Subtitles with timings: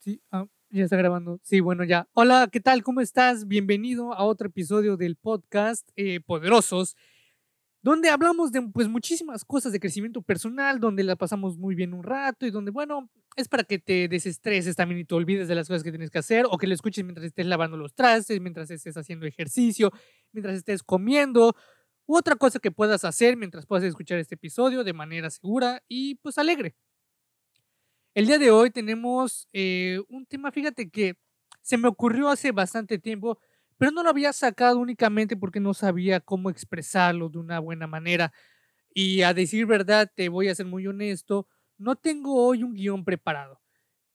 [0.00, 1.40] Sí, ah, ya está grabando.
[1.42, 2.08] Sí, bueno, ya.
[2.14, 2.82] Hola, ¿qué tal?
[2.82, 3.46] ¿Cómo estás?
[3.46, 6.96] Bienvenido a otro episodio del podcast eh, Poderosos,
[7.82, 12.02] donde hablamos de pues muchísimas cosas de crecimiento personal, donde la pasamos muy bien un
[12.02, 15.68] rato y donde, bueno, es para que te desestreses también y te olvides de las
[15.68, 18.70] cosas que tienes que hacer o que lo escuches mientras estés lavando los trastes, mientras
[18.70, 19.90] estés haciendo ejercicio,
[20.32, 21.54] mientras estés comiendo
[22.06, 26.14] u otra cosa que puedas hacer mientras puedas escuchar este episodio de manera segura y
[26.16, 26.74] pues alegre.
[28.14, 31.14] El día de hoy tenemos eh, un tema, fíjate que
[31.62, 33.38] se me ocurrió hace bastante tiempo,
[33.78, 38.32] pero no lo había sacado únicamente porque no sabía cómo expresarlo de una buena manera.
[38.92, 41.46] Y a decir verdad, te voy a ser muy honesto,
[41.78, 43.60] no tengo hoy un guion preparado.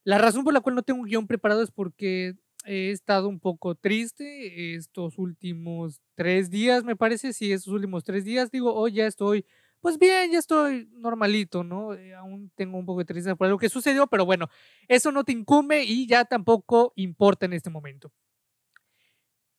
[0.04, 2.34] La razón por la cual no tengo un guion preparado es porque
[2.66, 8.24] he estado un poco triste estos últimos tres días, me parece, sí, estos últimos tres
[8.24, 8.50] días.
[8.50, 9.46] Digo, hoy ya estoy
[9.86, 11.94] pues bien, ya estoy normalito, ¿no?
[11.94, 14.48] Eh, aún tengo un poco de tristeza por lo que sucedió, pero bueno,
[14.88, 18.12] eso no te incumbe y ya tampoco importa en este momento.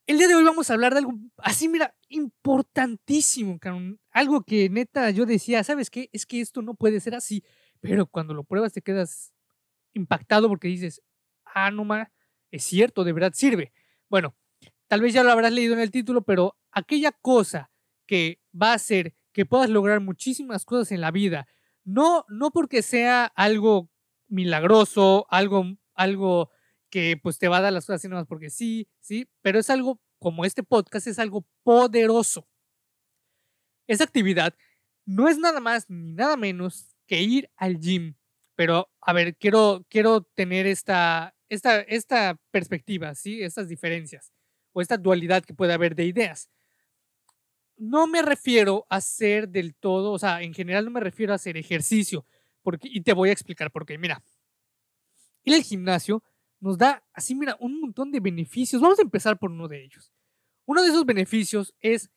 [0.05, 3.57] El día de hoy vamos a hablar de algo así, mira, importantísimo,
[4.11, 6.09] algo que neta yo decía, ¿sabes qué?
[6.11, 7.41] Es que esto no puede ser así,
[7.79, 9.31] pero cuando lo pruebas te quedas
[9.93, 11.01] impactado porque dices,
[11.45, 12.11] ah, no ma,
[12.51, 13.71] es cierto, de verdad sirve.
[14.09, 14.35] Bueno,
[14.87, 17.71] tal vez ya lo habrás leído en el título, pero aquella cosa
[18.05, 21.47] que va a ser que puedas lograr muchísimas cosas en la vida.
[21.83, 23.87] No, no porque sea algo
[24.27, 26.49] milagroso, algo, algo
[26.89, 29.69] que pues te va a dar las cosas así nomás porque sí, sí, pero es
[29.69, 32.47] algo como este podcast, es algo poderoso.
[33.85, 34.55] Esa actividad
[35.05, 38.15] no es nada más ni nada menos que ir al gym.
[38.55, 43.43] Pero, a ver, quiero, quiero tener esta, esta, esta perspectiva, ¿sí?
[43.43, 44.33] Estas diferencias
[44.73, 46.49] o esta dualidad que puede haber de ideas
[47.77, 51.35] no me refiero a hacer del todo, o sea, en general no me refiero a
[51.35, 52.25] hacer ejercicio,
[52.61, 53.97] porque, y te voy a explicar por qué.
[53.97, 54.21] Mira,
[55.43, 56.23] ir al gimnasio
[56.59, 58.81] nos da, así, mira, un montón de beneficios.
[58.81, 60.11] Vamos a empezar por uno de ellos.
[60.65, 62.09] Uno de esos beneficios es,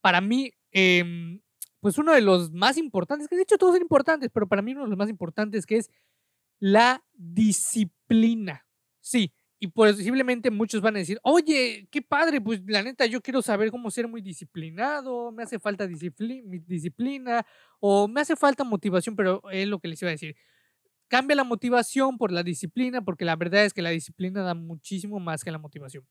[0.00, 1.40] para mí, em,
[1.80, 4.72] pues uno de los más importantes, que de hecho todos son importantes, pero para mí
[4.72, 5.90] uno de los más importantes, que es
[6.60, 8.66] la disciplina.
[9.00, 13.42] Sí, y posiblemente muchos van a decir, oye, qué padre, pues la neta yo quiero
[13.42, 17.44] saber cómo ser muy disciplinado, me hace falta disciplina
[17.80, 20.36] o me hace falta motivación, pero es lo que les iba a decir.
[21.08, 25.18] Cambia la motivación por la disciplina, porque la verdad es que la disciplina da muchísimo
[25.18, 26.06] más que la motivación.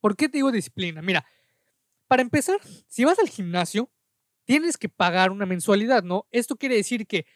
[0.00, 1.02] ¿Por qué te digo disciplina?
[1.02, 1.24] Mira,
[2.08, 2.58] para empezar,
[2.88, 3.90] si vas al gimnasio,
[4.44, 6.26] tienes que pagar una mensualidad, ¿no?
[6.30, 7.26] Esto quiere decir que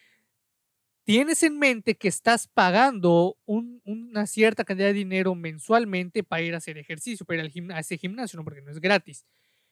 [1.04, 6.58] tienes en mente que estás pagando una cierta cantidad de dinero mensualmente para ir a
[6.58, 8.44] hacer ejercicio, para ir al a ese gimnasio, ¿no?
[8.44, 9.26] porque no es gratis.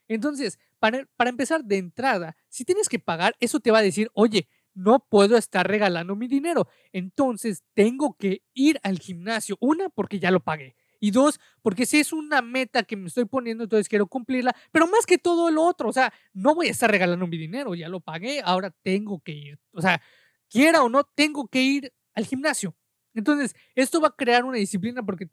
[0.08, 4.10] Entonces, para, para empezar de entrada, si tienes que pagar, eso te va a decir,
[4.12, 6.68] oye, no puedo estar regalando mi dinero.
[6.92, 9.56] Entonces, tengo que ir al gimnasio.
[9.60, 10.74] Una, porque ya lo pagué.
[11.00, 14.54] Y dos, porque si es una meta que me estoy poniendo, entonces quiero cumplirla.
[14.70, 17.74] Pero más que todo lo otro, o sea, no voy a estar regalando mi dinero,
[17.74, 19.58] ya lo pagué, ahora tengo que ir.
[19.72, 20.02] O sea,
[20.50, 22.76] quiera o no, tengo que ir al gimnasio.
[23.14, 25.26] Entonces, esto va a crear una disciplina porque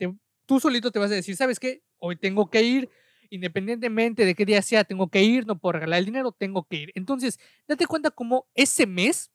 [0.45, 1.83] tú solito te vas a decir, ¿sabes qué?
[1.99, 2.89] Hoy tengo que ir,
[3.29, 6.77] independientemente de qué día sea, tengo que ir, no puedo regalar el dinero, tengo que
[6.77, 6.91] ir.
[6.95, 9.31] Entonces, date cuenta cómo ese mes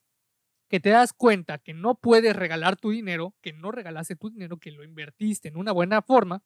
[0.69, 4.59] que te das cuenta que no puedes regalar tu dinero, que no regalaste tu dinero,
[4.59, 6.43] que lo invertiste en una buena forma,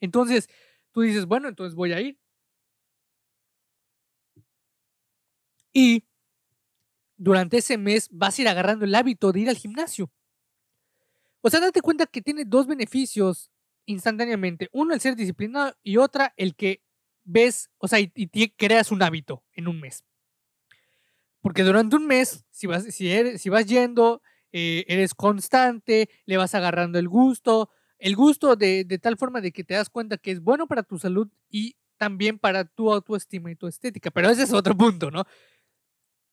[0.00, 0.48] entonces
[0.92, 2.18] tú dices, bueno, entonces voy a ir.
[5.72, 6.02] Y
[7.16, 10.10] durante ese mes vas a ir agarrando el hábito de ir al gimnasio.
[11.40, 13.50] O sea, date cuenta que tiene dos beneficios
[13.86, 14.68] instantáneamente.
[14.72, 16.82] Uno, el ser disciplinado y otra, el que
[17.24, 18.10] ves, o sea, y,
[18.56, 20.04] creas un hábito en un mes.
[21.40, 24.22] Porque durante un mes, si vas, si eres, si vas yendo,
[24.52, 29.52] eh, eres constante, le vas agarrando el gusto, el gusto de, de tal forma de
[29.52, 33.50] que te das cuenta que es bueno para tu salud y también para tu autoestima
[33.50, 34.10] y tu estética.
[34.10, 35.24] Pero ese es otro punto, ¿no?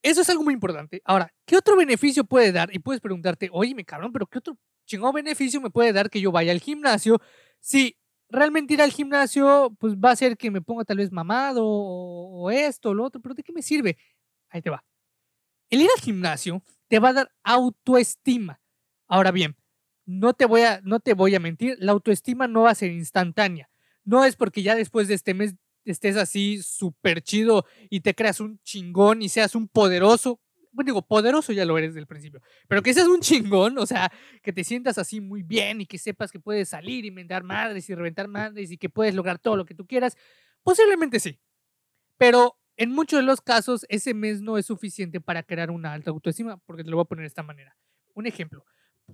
[0.04, 1.02] Eso es algo muy importante.
[1.06, 2.70] Ahora, ¿qué otro beneficio puede dar?
[2.76, 6.20] Y puedes preguntarte, oye, me cabrón, pero ¿qué otro chingón beneficio me puede dar que
[6.20, 7.22] yo vaya al gimnasio?
[7.62, 7.98] Si
[8.30, 12.52] realmente ir al gimnasio, pues va a ser que me ponga tal vez mamado o,
[12.52, 13.98] esto o lo otro, pero ¿de qué me sirve?
[14.50, 14.84] Ahí te va.
[15.70, 18.60] El ir al gimnasio te va a dar autoestima.
[19.08, 19.56] Ahora bien,
[20.06, 22.92] no te voy a, no te voy a mentir, la autoestima no va a ser
[22.92, 23.70] instantánea.
[24.04, 28.40] No es porque ya después de este mes estés así súper chido y te creas
[28.40, 30.40] un chingón y seas un poderoso.
[30.72, 34.12] Bueno, digo, poderoso ya lo eres del principio, pero que seas un chingón, o sea,
[34.42, 37.90] que te sientas así muy bien y que sepas que puedes salir y inventar madres
[37.90, 40.18] y reventar madres y que puedes lograr todo lo que tú quieras,
[40.64, 41.40] posiblemente sí.
[42.18, 46.10] Pero en muchos de los casos, ese mes no es suficiente para crear una alta
[46.10, 47.78] autoestima, porque te lo voy a poner de esta manera.
[48.16, 48.66] Un ejemplo,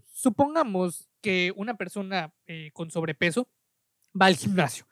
[0.05, 3.49] supongamos que una persona eh, con sobrepeso
[4.19, 4.88] va al gimnasio.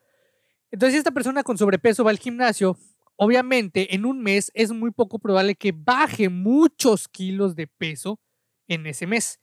[0.72, 2.78] Entonces, esta persona con sobrepeso va al gimnasio,
[3.16, 8.19] obviamente en un mes es muy poco probable que baje muchos kilos de peso
[8.68, 9.40] en ese mes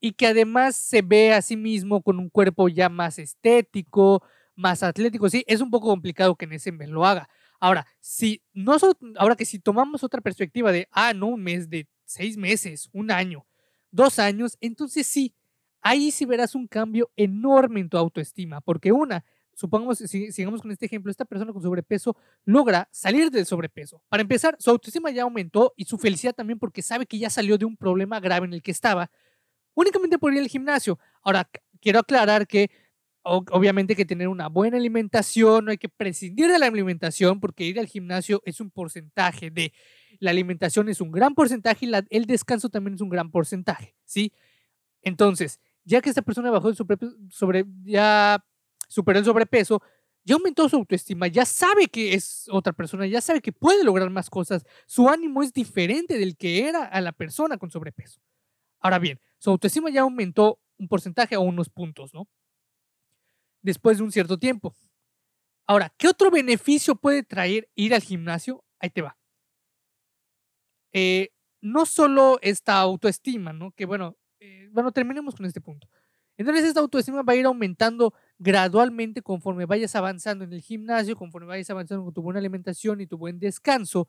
[0.00, 4.22] y que además se ve a sí mismo con un cuerpo ya más estético,
[4.54, 5.28] más atlético.
[5.30, 7.28] Sí, es un poco complicado que en ese mes lo haga.
[7.58, 8.76] Ahora, si no
[9.16, 13.10] ahora que si tomamos otra perspectiva de, ah, no, un mes de seis meses, un
[13.10, 13.46] año,
[13.90, 15.34] dos años, entonces sí,
[15.80, 19.24] ahí sí verás un cambio enorme en tu autoestima, porque una,
[19.56, 24.02] supongamos, si, sigamos con este ejemplo, esta persona con sobrepeso logra salir del sobrepeso.
[24.08, 27.58] Para empezar, su autoestima ya aumentó y su felicidad también porque sabe que ya salió
[27.58, 29.10] de un problema grave en el que estaba,
[29.74, 30.98] únicamente por ir al gimnasio.
[31.22, 31.50] Ahora,
[31.80, 32.70] quiero aclarar que
[33.22, 37.64] obviamente hay que tener una buena alimentación, no hay que prescindir de la alimentación porque
[37.64, 39.72] ir al gimnasio es un porcentaje de
[40.20, 44.32] la alimentación es un gran porcentaje y el descanso también es un gran porcentaje, ¿sí?
[45.02, 46.76] Entonces, ya que esta persona bajó de
[47.30, 48.44] sobre, ya
[48.88, 49.82] superó el sobrepeso,
[50.24, 54.10] ya aumentó su autoestima, ya sabe que es otra persona, ya sabe que puede lograr
[54.10, 58.20] más cosas, su ánimo es diferente del que era a la persona con sobrepeso.
[58.80, 62.28] Ahora bien, su autoestima ya aumentó un porcentaje o unos puntos, ¿no?
[63.62, 64.74] Después de un cierto tiempo.
[65.66, 68.64] Ahora, ¿qué otro beneficio puede traer ir al gimnasio?
[68.78, 69.16] Ahí te va.
[70.92, 71.30] Eh,
[71.60, 73.72] no solo esta autoestima, ¿no?
[73.72, 75.88] Que bueno, eh, bueno, terminemos con este punto.
[76.36, 81.48] Entonces esta autoestima va a ir aumentando gradualmente conforme vayas avanzando en el gimnasio, conforme
[81.48, 84.08] vayas avanzando con tu buena alimentación y tu buen descanso.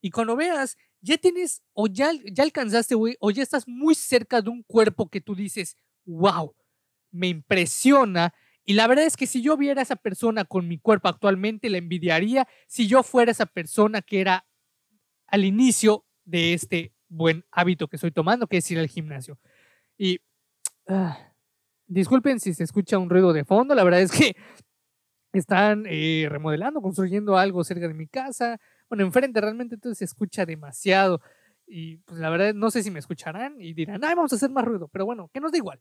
[0.00, 4.42] Y cuando veas, ya tienes o ya, ya alcanzaste, güey, o ya estás muy cerca
[4.42, 6.54] de un cuerpo que tú dices, wow,
[7.10, 8.34] me impresiona.
[8.64, 11.70] Y la verdad es que si yo viera a esa persona con mi cuerpo actualmente,
[11.70, 14.46] la envidiaría si yo fuera esa persona que era
[15.26, 19.38] al inicio de este buen hábito que estoy tomando, que es ir al gimnasio.
[19.96, 20.20] Y
[20.88, 21.31] ah,
[21.86, 24.36] disculpen si se escucha un ruido de fondo, la verdad es que
[25.32, 30.44] están eh, remodelando, construyendo algo cerca de mi casa, bueno, enfrente realmente entonces se escucha
[30.44, 31.20] demasiado.
[31.66, 34.50] Y pues la verdad no sé si me escucharán y dirán, ay, vamos a hacer
[34.50, 35.80] más ruido, pero bueno, que nos da igual.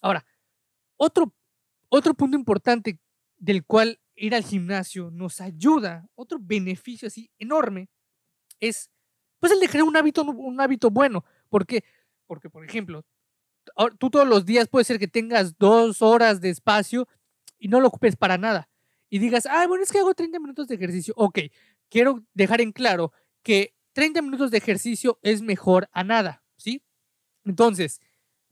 [0.00, 0.24] Ahora,
[0.96, 1.34] otro,
[1.88, 3.00] otro punto importante
[3.36, 7.88] del cual ir al gimnasio nos ayuda, otro beneficio así enorme,
[8.60, 8.90] es
[9.40, 11.24] pues el de crear un hábito, un hábito bueno.
[11.48, 11.84] ¿Por qué?
[12.26, 13.04] Porque, por ejemplo,
[13.98, 17.08] tú todos los días puede ser que tengas dos horas de espacio
[17.58, 18.68] y no lo ocupes para nada.
[19.10, 21.14] Y digas, ah, bueno, es que hago 30 minutos de ejercicio.
[21.16, 21.38] Ok,
[21.88, 23.12] quiero dejar en claro
[23.42, 26.82] que 30 minutos de ejercicio es mejor a nada, ¿sí?
[27.44, 28.00] Entonces,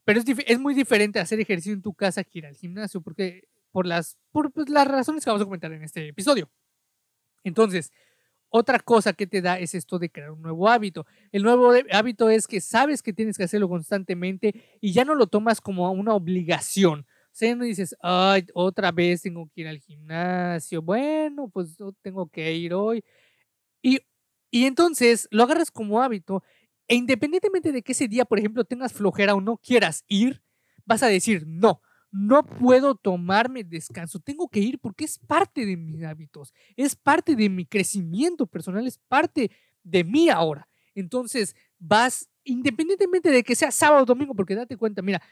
[0.04, 3.48] pero es, es muy diferente hacer ejercicio en tu casa que ir al gimnasio, porque
[3.70, 6.50] por las, por pues, las razones que vamos a comentar en este episodio.
[7.44, 7.92] Entonces,
[8.56, 11.06] otra cosa que te da es esto de crear un nuevo hábito.
[11.32, 15.26] El nuevo hábito es que sabes que tienes que hacerlo constantemente y ya no lo
[15.26, 17.00] tomas como una obligación.
[17.00, 20.82] O sea, no dices, ay, otra vez tengo que ir al gimnasio.
[20.82, 23.05] Bueno, pues tengo que ir hoy.
[23.82, 24.00] Y,
[24.50, 26.43] y entonces lo agarras como hábito
[26.88, 30.43] e independientemente de que ese día, por ejemplo, tengas flojera o no quieras ir,
[30.85, 35.76] vas a decir, no, no puedo tomarme descanso, tengo que ir porque es parte de
[35.76, 39.50] mis hábitos, es parte de mi crecimiento personal, es parte
[39.82, 40.69] de mí ahora.
[40.94, 45.23] Entonces vas, independientemente de que sea sábado o domingo, porque date cuenta, mira,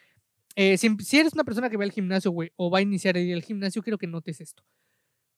[0.56, 3.42] eh, si, eres una persona que va al gimnasio, güey, o va a iniciar al
[3.42, 4.64] gimnasio, quiero que notes esto.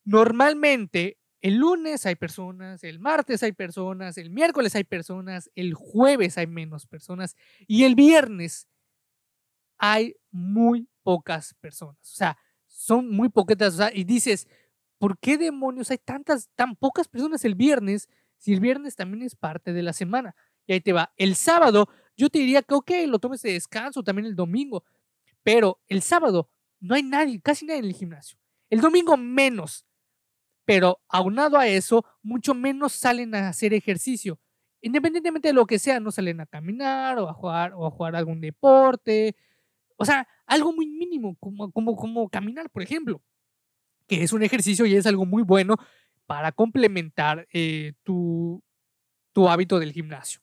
[0.05, 6.39] Normalmente, el lunes hay personas, el martes hay personas, el miércoles hay personas, el jueves
[6.39, 8.69] hay menos personas y el viernes
[9.79, 12.01] hay muy pocas personas.
[12.03, 13.75] O sea, son muy poquitas.
[13.75, 14.49] O sea, y dices,
[14.99, 19.35] ¿por qué demonios hay tantas, tan pocas personas el viernes si el viernes también es
[19.35, 20.35] parte de la semana?
[20.67, 21.13] Y ahí te va.
[21.17, 24.85] El sábado, yo te diría que, ok, lo tomes de descanso también el domingo.
[25.43, 28.39] Pero el sábado no hay nadie, casi nadie en el gimnasio.
[28.69, 29.87] El domingo menos.
[30.65, 34.41] Pero aunado a eso, mucho menos salen a hacer ejercicio.
[34.81, 38.17] Independientemente de lo que sea, no salen a caminar o a jugar, o a jugar
[38.17, 39.37] algún deporte
[39.97, 43.23] o sea, algo muy mínimo, como, como, como caminar, por ejemplo,
[44.07, 45.77] que es un ejercicio y es algo muy bueno
[46.27, 48.63] para complementar eh, tu,
[49.33, 50.41] tu hábito del gimnasio.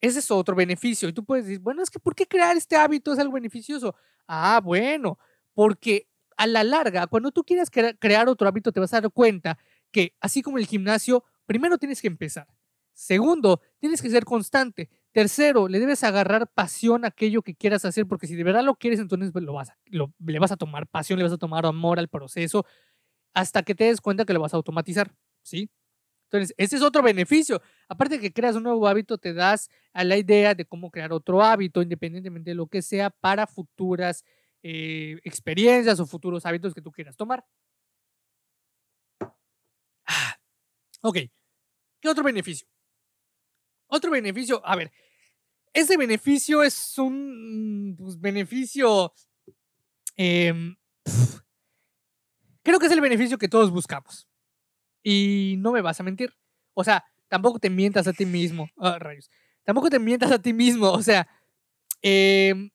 [0.00, 1.08] Ese es otro beneficio.
[1.08, 3.94] Y tú puedes decir, bueno, es que ¿por qué crear este hábito es algo beneficioso?
[4.26, 5.18] Ah, bueno,
[5.54, 9.58] porque a la larga, cuando tú quieras crear otro hábito, te vas a dar cuenta
[9.90, 12.46] que así como el gimnasio, primero tienes que empezar.
[12.92, 14.88] Segundo, tienes que ser constante.
[15.18, 18.76] Tercero, le debes agarrar pasión a aquello que quieras hacer, porque si de verdad lo
[18.76, 22.06] quieres, entonces lo vas le vas a tomar pasión, le vas a tomar amor al
[22.06, 22.64] proceso,
[23.34, 25.70] hasta que te des cuenta que lo vas a automatizar, ¿sí?
[26.30, 27.60] Entonces, ese es otro beneficio.
[27.88, 31.12] Aparte de que creas un nuevo hábito, te das a la idea de cómo crear
[31.12, 34.24] otro hábito, independientemente de lo que sea, para futuras
[34.62, 37.44] eh, experiencias o futuros hábitos que tú quieras tomar.
[40.06, 40.36] Ah,
[41.02, 41.18] ok.
[42.00, 42.68] ¿Qué otro beneficio?
[43.88, 44.92] Otro beneficio, a ver,
[45.80, 49.12] ese beneficio es un pues, beneficio...
[50.16, 50.76] Em,
[52.62, 54.28] creo que es el beneficio que todos buscamos.
[55.02, 56.34] Y no me vas a mentir.
[56.74, 58.68] O sea, tampoco te mientas a ti mismo.
[58.76, 59.30] Ah, rayos.
[59.64, 60.90] Tampoco te mientas a ti mismo.
[60.90, 61.28] O sea,
[62.02, 62.70] em,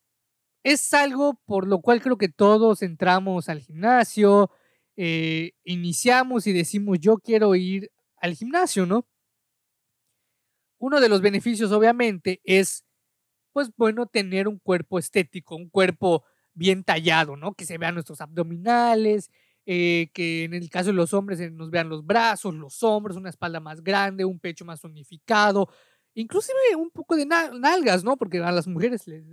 [0.64, 4.50] es algo por lo cual creo que todos entramos al gimnasio,
[4.96, 9.06] eh, iniciamos y decimos yo quiero ir al gimnasio, ¿no?
[10.80, 12.86] Uno de los beneficios obviamente es,
[13.54, 17.54] pues bueno, tener un cuerpo estético, un cuerpo bien tallado, ¿no?
[17.54, 19.32] Que se vean nuestros abdominales,
[19.66, 23.30] eh, que en el caso de los hombres nos vean los brazos, los hombros, una
[23.30, 25.70] espalda más grande, un pecho más unificado,
[26.14, 28.18] inclusive un poco de nalgas, ¿no?
[28.18, 29.24] Porque a las mujeres les,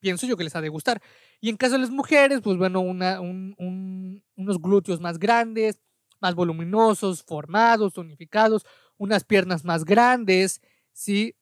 [0.00, 1.02] pienso yo que les ha de gustar.
[1.40, 5.80] Y en caso de las mujeres, pues bueno, una, unos glúteos más grandes,
[6.20, 8.64] más voluminosos, formados, tonificados,
[8.96, 10.60] unas piernas más grandes,
[10.92, 11.36] ¿sí?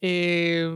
[0.00, 0.68] Eh,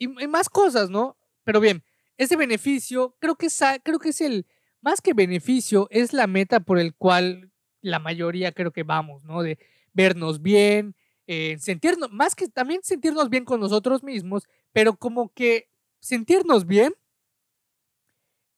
[0.00, 1.16] y, más cosas, ¿no?
[1.44, 1.84] Pero bien,
[2.16, 4.46] ese beneficio, creo que, es, creo que es el,
[4.80, 7.52] más que beneficio, es la meta por el cual
[7.82, 9.42] la mayoría creo que vamos, ¿no?
[9.42, 9.58] De
[9.92, 15.68] vernos bien, eh, sentirnos, más que también sentirnos bien con nosotros mismos, pero como que
[16.00, 16.94] sentirnos bien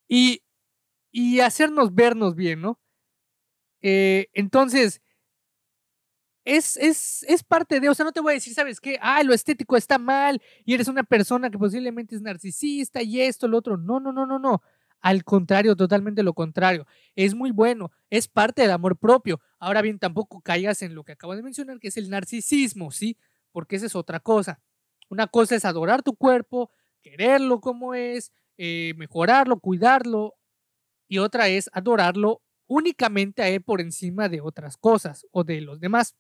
[0.09, 0.43] y,
[1.11, 2.81] y hacernos vernos bien, ¿no?
[3.81, 5.03] Eh, entonces,
[6.45, 8.99] es, es, es, parte de, o sea, no te voy a decir, ¿sabes qué?
[9.01, 13.47] Ah, lo estético está mal y eres una persona que posiblemente es narcisista y esto,
[13.49, 13.77] lo otro.
[13.77, 14.63] No, no, no, no, no.
[15.01, 16.87] Al contrario, totalmente lo contrario.
[17.17, 19.41] Es muy bueno, es parte del amor propio.
[19.59, 23.17] Ahora bien, tampoco caigas en lo que acabo de mencionar, que es el narcisismo, ¿sí?
[23.51, 24.61] Porque esa es otra cosa.
[25.09, 26.71] Una cosa es adorar tu cuerpo,
[27.03, 30.37] quererlo como es, eh, mejorarlo, cuidarlo.
[31.09, 35.81] Y otra es adorarlo únicamente a él por encima de otras cosas o de los
[35.81, 36.17] demás.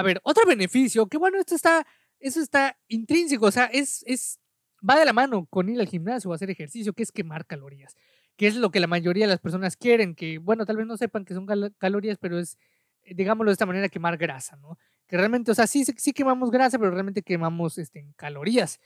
[0.00, 1.86] A ver, otro beneficio, que bueno, esto está,
[2.20, 4.40] eso está intrínseco, o sea, es, es
[4.80, 7.94] va de la mano con ir al gimnasio o hacer ejercicio, que es quemar calorías,
[8.34, 10.96] que es lo que la mayoría de las personas quieren, que bueno, tal vez no
[10.96, 12.56] sepan que son calorías, pero es,
[13.02, 14.78] eh, digámoslo de esta manera, quemar grasa, ¿no?
[15.06, 18.80] Que realmente, o sea, sí, sí quemamos grasa, pero realmente quemamos este, calorías.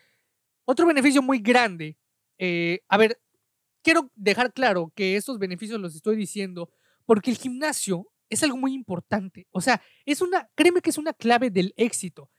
[0.65, 1.97] Otro beneficio muy grande,
[2.39, 3.21] eh, a ver,
[3.85, 6.71] quiero dejar claro que estos beneficios los estoy diciendo
[7.07, 9.47] porque el gimnasio es algo muy importante.
[9.51, 12.31] O sea, es una, créeme que es una clave del éxito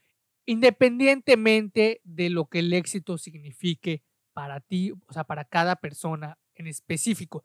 [0.45, 6.67] independientemente de lo que el éxito signifique para ti, o sea, para cada persona en
[6.67, 7.43] específico.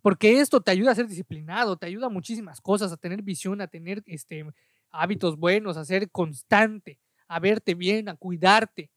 [0.00, 3.60] Porque esto te ayuda a ser disciplinado, te ayuda a muchísimas cosas, a tener visión,
[3.60, 4.46] a tener este,
[4.90, 8.90] hábitos buenos, a ser constante, a verte bien, a cuidarte.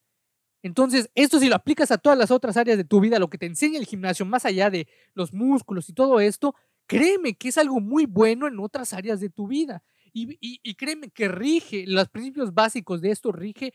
[0.62, 3.38] Entonces, esto si lo aplicas a todas las otras áreas de tu vida, lo que
[3.38, 6.56] te enseña el gimnasio, más allá de los músculos y todo esto,
[6.88, 9.84] créeme que es algo muy bueno en otras áreas de tu vida.
[10.14, 13.74] Y, créeme que rige, los principios básicos de esto rige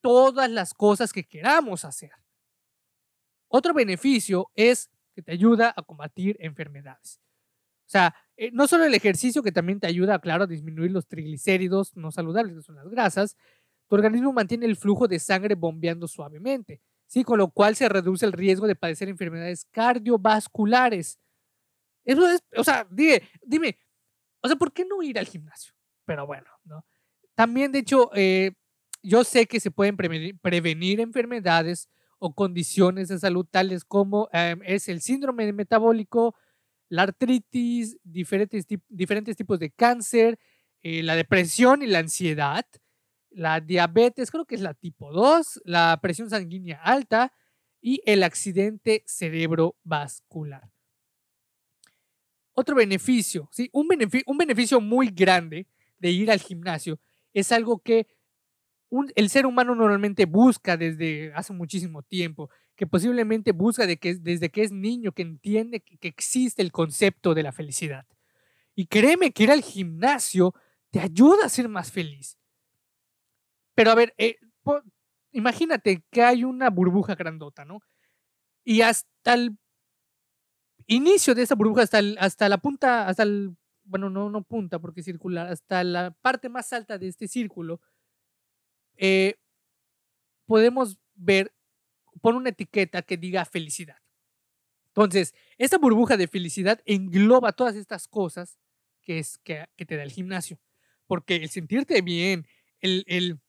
[0.00, 2.12] todas las cosas que queramos hacer.
[3.48, 7.20] Otro beneficio es que te ayuda a combatir enfermedades.
[7.86, 11.06] O sea, eh, no solo el ejercicio que también te ayuda, claro, a disminuir los
[11.08, 13.36] triglicéridos no saludables, que son las grasas,
[13.88, 17.24] tu organismo mantiene el flujo de sangre bombeando suavemente, ¿sí?
[17.24, 21.18] con lo cual se reduce el riesgo de padecer enfermedades cardiovasculares.
[22.04, 23.78] Eso es, o sea, dime, dime,
[24.42, 25.72] o sea, ¿por qué no ir al gimnasio?
[26.04, 26.84] Pero bueno, ¿no?
[27.34, 28.52] También, de hecho, eh,
[29.02, 34.88] yo sé que se pueden prevenir, enfermedades o condiciones de salud tales como em, es
[34.88, 36.34] el síndrome metabólico,
[36.88, 40.38] la artritis, diferentes, diferentes tipos de cáncer,
[40.82, 42.66] eh, la depresión y la ansiedad,
[43.30, 47.32] la diabetes, creo que es la tipo 2, la presión sanguínea alta
[47.80, 50.73] y el accidente cerebrovascular.
[52.54, 53.68] Otro beneficio, ¿sí?
[53.72, 53.88] un,
[54.26, 55.66] un beneficio muy grande
[55.98, 57.00] de ir al gimnasio
[57.32, 58.06] es algo que
[59.16, 64.62] el ser humano normalmente busca desde hace muchísimo tiempo, que posiblemente busca que, desde que
[64.62, 68.06] es niño, que entiende que, existe el concepto de la felicidad.
[68.74, 70.54] Y créeme que ir al gimnasio
[70.90, 72.38] te ayuda a ser más feliz.
[73.74, 74.36] Pero a ver, eh,
[75.32, 77.80] imagínate que hay una burbuja grandota, ¿no?
[78.64, 79.56] Y hasta el
[80.86, 85.02] inicio de esa burbuja hasta, hasta la punta, hasta el, bueno, no, no punta porque
[85.02, 87.80] circular, hasta la parte más alta de este círculo,
[88.96, 89.34] eh,
[90.46, 91.52] podemos ver,
[92.20, 93.98] por una etiqueta que diga felicidad.
[94.88, 98.58] Entonces, esta burbuja de felicidad engloba todas estas cosas
[99.02, 100.60] que, es, que, te da el gimnasio.
[101.06, 102.46] Porque el sentirte bien,
[102.80, 103.40] el, el,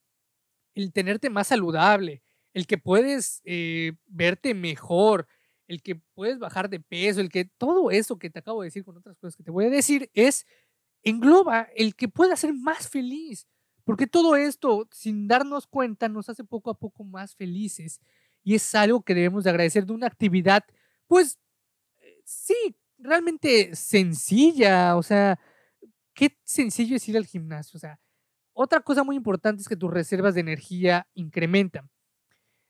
[0.74, 2.24] el tenerte más saludable,
[2.54, 5.28] el que puedes eh, verte mejor,
[5.68, 8.84] el que puedes bajar de peso, el que todo eso que te acabo de decir
[8.84, 10.46] con otras cosas que te voy a decir es,
[11.04, 13.48] engloba el que pueda ser más feliz.
[13.84, 18.02] Porque todo esto, sin darnos cuenta, nos hace poco a poco más felices.
[18.44, 20.64] Y es algo que debemos de agradecer de una actividad,
[21.08, 21.40] pues,
[22.00, 24.96] eh, sí, realmente sencilla.
[24.98, 25.40] O sea,
[26.14, 27.78] qué sencillo es ir al gimnasio.
[27.78, 28.00] O sea,
[28.54, 31.90] otra cosa muy importante es que tus reservas de energía incrementan.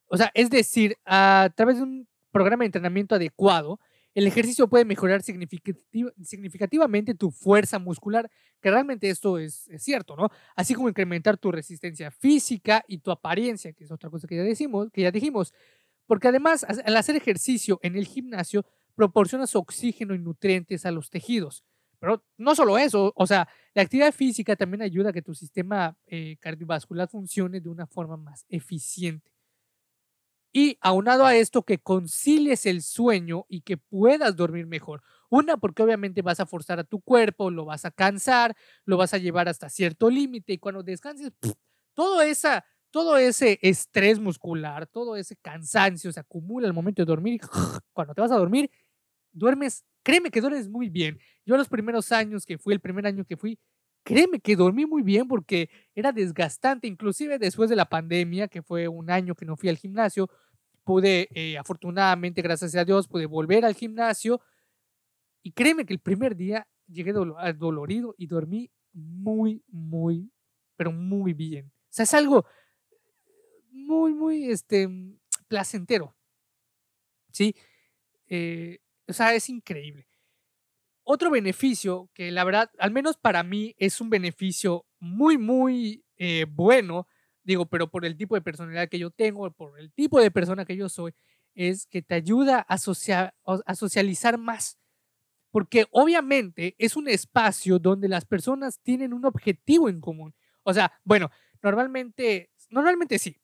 [0.07, 3.79] O sea, es decir, a través de un programa de entrenamiento adecuado,
[4.13, 8.29] el ejercicio puede mejorar significativamente tu fuerza muscular,
[8.61, 10.27] que realmente esto es, cierto, ¿no?
[10.53, 14.43] Así como incrementar tu resistencia física y tu apariencia, que es otra cosa que ya,
[14.43, 15.53] decimos, que ya dijimos.
[16.07, 18.65] Porque además, al hacer ejercicio en el gimnasio,
[18.95, 21.63] proporcionas oxígeno y nutrientes a los tejidos.
[21.99, 25.97] Pero no solo eso, o sea, la actividad física también ayuda a que tu sistema
[26.05, 29.34] eh, cardiovascular funcione de una forma más eficiente.
[30.57, 35.03] Y aunado a esto, que concilies el sueño y que puedas dormir mejor.
[35.29, 39.13] Una, porque obviamente vas a forzar a tu cuerpo, lo vas a cansar, lo vas
[39.13, 41.33] a llevar hasta cierto límite y cuando descanses,
[41.93, 47.41] todo, esa, todo ese estrés muscular, todo ese cansancio se acumula al momento de dormir.
[47.91, 48.71] Cuando te vas a dormir,
[49.33, 51.19] duermes, créeme que duermes muy bien.
[51.45, 53.59] Yo los primeros años que fui, el primer año que fui,
[54.05, 58.87] créeme que dormí muy bien porque era desgastante, inclusive después de la pandemia, que fue
[58.87, 60.29] un año que no fui al gimnasio,
[60.85, 64.39] pude, eh, afortunadamente, gracias a Dios, pude volver al gimnasio.
[65.43, 70.31] Y créeme que el primer día llegué dolorido y dormí muy, muy,
[70.77, 71.65] pero muy bien.
[71.65, 72.45] O sea, es algo
[73.71, 74.87] muy, muy este,
[75.47, 76.15] placentero.
[77.31, 77.55] ¿Sí?
[78.27, 80.07] Eh, o sea, es increíble.
[81.03, 86.45] Otro beneficio que la verdad, al menos para mí, es un beneficio muy, muy eh,
[86.49, 87.07] bueno
[87.45, 90.65] digo, pero por el tipo de personalidad que yo tengo, por el tipo de persona
[90.65, 91.13] que yo soy,
[91.53, 94.77] es que te ayuda a, a socializar más.
[95.51, 100.35] Porque obviamente es un espacio donde las personas tienen un objetivo en común.
[100.63, 103.37] O sea, bueno, normalmente, normalmente sí.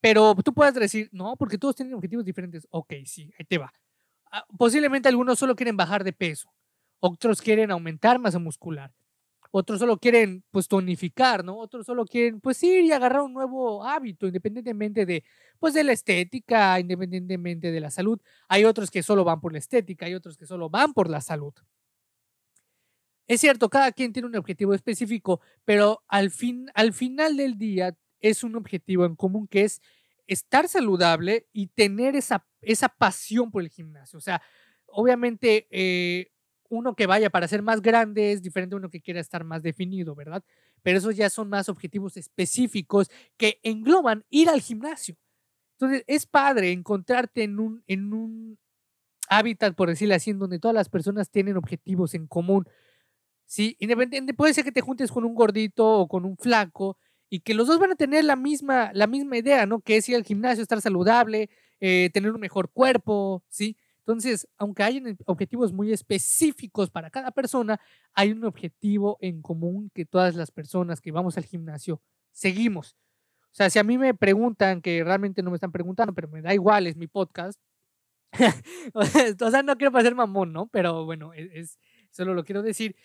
[0.00, 2.66] Pero tú puedes decir, no, porque todos tienen objetivos diferentes.
[2.70, 3.72] Ok, sí, ahí te va.
[4.32, 6.50] Ah, posiblemente algunos solo quieren bajar de peso,
[7.00, 8.90] otros quieren aumentar masa muscular,
[9.52, 11.58] otros solo quieren pues tonificar, ¿no?
[11.58, 15.24] Otros solo quieren pues ir y agarrar un nuevo hábito, independientemente de
[15.60, 18.18] pues de la estética, independientemente de la salud.
[18.48, 21.20] Hay otros que solo van por la estética, hay otros que solo van por la
[21.20, 21.52] salud.
[23.28, 27.94] Es cierto, cada quien tiene un objetivo específico, pero al, fin, al final del día
[28.20, 29.82] es un objetivo en común que es
[30.26, 34.18] estar saludable y tener esa, esa pasión por el gimnasio.
[34.18, 34.42] O sea,
[34.86, 36.31] obviamente eh,
[36.72, 39.62] uno que vaya para ser más grande es diferente a uno que quiera estar más
[39.62, 40.42] definido, ¿verdad?
[40.82, 45.16] Pero esos ya son más objetivos específicos que engloban ir al gimnasio.
[45.78, 48.58] Entonces, es padre encontrarte en un, en un
[49.28, 52.66] hábitat, por decirlo así, en donde todas las personas tienen objetivos en común.
[53.46, 56.96] Sí, independiente, puede ser que te juntes con un gordito o con un flaco
[57.30, 59.80] y que los dos van a tener la misma, la misma idea, ¿no?
[59.80, 63.76] Que es ir al gimnasio, estar saludable, eh, tener un mejor cuerpo, ¿sí?
[64.04, 67.80] Entonces, aunque hay objetivos muy específicos para cada persona,
[68.14, 72.96] hay un objetivo en común que todas las personas que vamos al gimnasio seguimos.
[73.52, 76.42] O sea, si a mí me preguntan, que realmente no me están preguntando, pero me
[76.42, 77.60] da igual, es mi podcast.
[78.94, 80.66] o sea, no quiero parecer mamón, ¿no?
[80.66, 81.78] Pero bueno, e-, es,
[82.10, 82.96] solo lo quiero decir.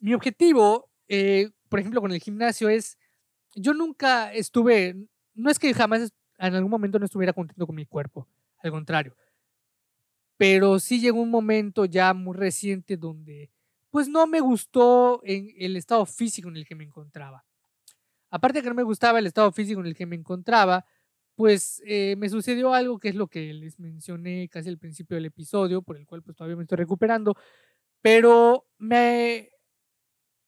[0.00, 2.96] Mi objetivo, eh, por ejemplo, con el gimnasio es,
[3.56, 4.94] yo nunca estuve,
[5.34, 8.28] no es que jamás en algún momento no estuviera contento con mi cuerpo,
[8.62, 9.16] al contrario
[10.42, 13.48] pero sí llegó un momento ya muy reciente donde
[13.90, 17.44] pues no me gustó en el estado físico en el que me encontraba.
[18.28, 20.84] Aparte de que no me gustaba el estado físico en el que me encontraba,
[21.36, 25.26] pues eh, me sucedió algo que es lo que les mencioné casi al principio del
[25.26, 27.36] episodio, por el cual pues todavía me estoy recuperando,
[28.00, 29.48] pero me,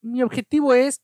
[0.03, 1.03] mi objetivo es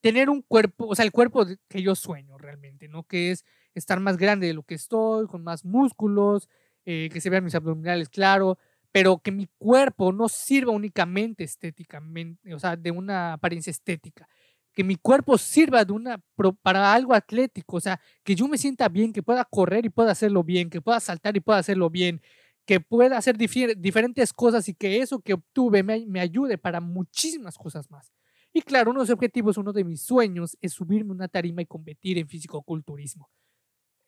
[0.00, 3.04] tener un cuerpo, o sea, el cuerpo que yo sueño realmente, ¿no?
[3.04, 6.48] Que es estar más grande de lo que estoy, con más músculos,
[6.84, 8.58] eh, que se vean mis abdominales, claro,
[8.92, 14.28] pero que mi cuerpo no sirva únicamente estéticamente, o sea, de una apariencia estética,
[14.72, 16.20] que mi cuerpo sirva de una,
[16.62, 20.12] para algo atlético, o sea, que yo me sienta bien, que pueda correr y pueda
[20.12, 22.20] hacerlo bien, que pueda saltar y pueda hacerlo bien,
[22.66, 27.56] que pueda hacer diferentes cosas y que eso que obtuve me, me ayude para muchísimas
[27.56, 28.12] cosas más.
[28.52, 31.66] Y claro, uno de los objetivos, uno de mis sueños es subirme una tarima y
[31.66, 33.28] competir en físico-culturismo.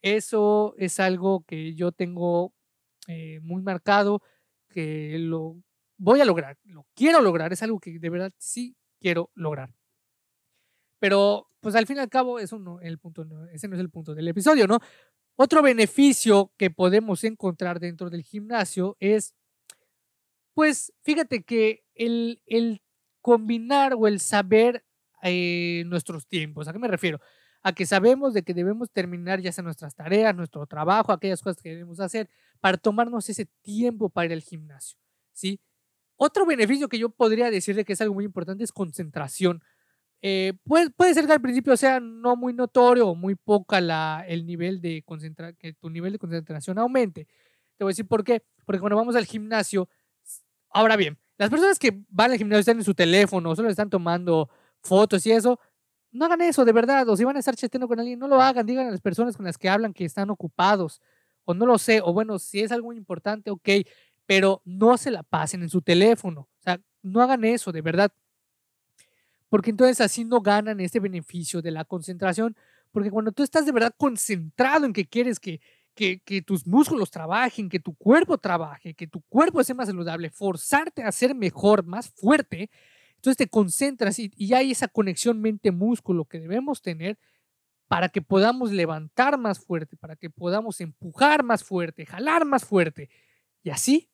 [0.02, 2.54] Eso es algo que yo tengo
[3.06, 4.22] eh, muy marcado,
[4.68, 5.56] que lo
[5.98, 9.74] voy a lograr, lo quiero lograr, es algo que de verdad sí quiero lograr.
[10.98, 13.80] Pero, pues al fin y al cabo, eso no, el punto no, ese no es
[13.80, 14.80] el punto del episodio, ¿no?
[15.36, 19.34] Otro beneficio que podemos encontrar dentro del gimnasio es,
[20.54, 22.80] pues, fíjate que el, el
[23.20, 24.84] combinar o el saber
[25.22, 26.68] eh, nuestros tiempos.
[26.68, 27.20] ¿A qué me refiero?
[27.66, 31.60] A que sabemos de que debemos terminar ya sea nuestras tareas, nuestro trabajo, aquellas cosas
[31.60, 32.28] que debemos hacer
[32.60, 34.96] para tomarnos ese tiempo para ir al gimnasio,
[35.32, 35.60] ¿sí?
[36.16, 39.62] Otro beneficio que yo podría decirle que es algo muy importante es concentración.
[40.22, 44.24] Eh, puede, puede, ser que al principio sea no muy notorio o muy poca la,
[44.28, 47.26] el nivel de concentra que tu nivel de concentración aumente.
[47.76, 48.42] Te voy a decir por qué.
[48.64, 49.88] Porque cuando vamos al gimnasio,
[50.70, 54.48] ahora bien, las personas que van al gimnasio están en su teléfono, solo están tomando
[54.80, 55.60] fotos y eso,
[56.16, 57.08] no hagan eso, de verdad.
[57.08, 58.66] O si van a estar chateando con alguien, no lo hagan.
[58.66, 61.00] Digan a las personas con las que hablan que están ocupados.
[61.44, 62.00] O no lo sé.
[62.02, 63.68] O bueno, si es algo importante, ok.
[64.26, 66.42] Pero no se la pasen en su teléfono.
[66.42, 68.12] O sea, no hagan eso, de verdad
[69.48, 72.56] porque entonces así no ganan ese beneficio de la concentración,
[72.92, 75.60] porque cuando tú estás de verdad concentrado en que quieres que,
[75.94, 81.02] que, tus músculos trabajen, que tu cuerpo trabaje, que tu cuerpo sea más saludable, forzarte
[81.02, 82.70] a ser mejor, más fuerte,
[83.26, 87.18] entonces te concentras y, y hay esa conexión mente-músculo que debemos tener
[87.88, 93.10] para que podamos levantar más fuerte, para que podamos empujar más fuerte, jalar más fuerte
[93.64, 94.08] y así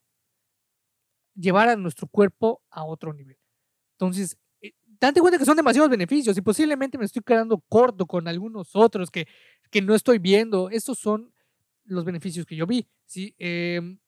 [1.35, 3.37] llevar a nuestro cuerpo a otro nivel.
[3.99, 4.39] Entonces,
[4.99, 9.11] date cuenta que son demasiados beneficios y posiblemente me estoy quedando corto con algunos otros
[9.11, 9.27] que,
[9.71, 10.71] que no estoy viendo.
[10.71, 11.35] Estos son
[11.85, 12.89] los beneficios que yo vi.
[13.05, 13.35] ¿sí?
[13.39, 13.99] Em,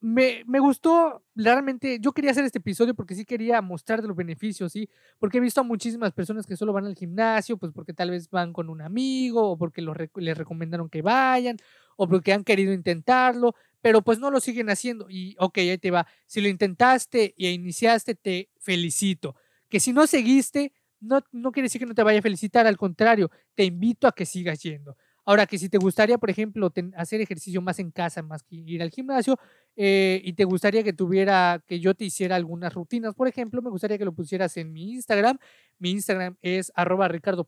[0.00, 4.72] me, me, gustó, realmente, yo quería hacer este episodio porque sí quería mostrar los beneficios,
[4.72, 4.88] ¿sí?
[5.18, 8.30] Porque he visto a muchísimas personas que solo van al gimnasio, pues porque tal vez
[8.30, 11.58] van con un amigo o porque les recomendaron que vayan
[11.96, 15.06] o porque han querido intentarlo, pero pues no lo siguen haciendo.
[15.10, 16.06] Y ok, ahí te va.
[16.26, 19.36] Si lo intentaste y iniciaste, te felicito
[19.68, 22.76] que si no seguiste, no, no quiere decir que no te vaya a felicitar, al
[22.76, 24.96] contrario, te invito a que sigas yendo.
[25.30, 28.82] Ahora, que si te gustaría, por ejemplo, hacer ejercicio más en casa, más que ir
[28.82, 29.38] al gimnasio,
[29.76, 33.70] eh, y te gustaría que tuviera, que yo te hiciera algunas rutinas, por ejemplo, me
[33.70, 35.38] gustaría que lo pusieras en mi Instagram.
[35.78, 37.44] Mi Instagram es arroba ricardo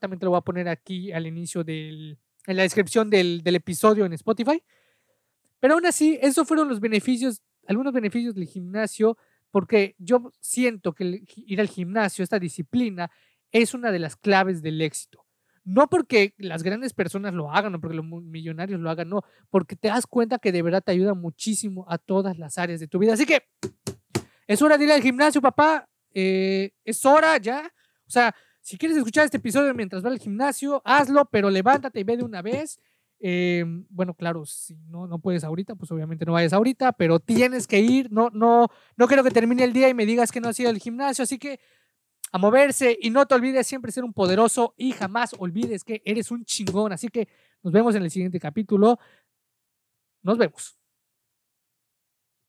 [0.00, 3.56] también te lo voy a poner aquí al inicio del, en la descripción del, del
[3.56, 4.62] episodio en Spotify.
[5.60, 9.18] Pero aún así, esos fueron los beneficios, algunos beneficios del gimnasio
[9.50, 13.10] porque yo siento que ir al gimnasio, esta disciplina,
[13.52, 15.23] es una de las claves del éxito.
[15.64, 19.76] No porque las grandes personas lo hagan o porque los millonarios lo hagan, no, porque
[19.76, 22.98] te das cuenta que de verdad te ayuda muchísimo a todas las áreas de tu
[22.98, 23.14] vida.
[23.14, 23.42] Así que
[24.46, 25.88] es hora de ir al gimnasio, papá.
[26.12, 27.72] Eh, es hora ya.
[28.06, 32.04] O sea, si quieres escuchar este episodio mientras vas al gimnasio, hazlo, pero levántate y
[32.04, 32.78] ve de una vez.
[33.20, 37.66] Em, bueno, claro, si no, no puedes ahorita, pues obviamente no vayas ahorita, pero tienes
[37.66, 38.12] que ir.
[38.12, 40.68] No, no, no quiero que termine el día y me digas que no has ido
[40.68, 41.58] al gimnasio, así que
[42.34, 46.32] a moverse y no te olvides siempre ser un poderoso y jamás olvides que eres
[46.32, 46.92] un chingón.
[46.92, 47.28] Así que
[47.62, 48.98] nos vemos en el siguiente capítulo.
[50.20, 50.76] Nos vemos.